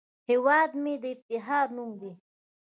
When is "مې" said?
0.81-0.93